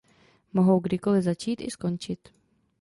Mohou 0.53 0.79
kdykoli 0.79 1.21
začít 1.21 1.61
i 1.61 1.71
skončit. 1.71 2.29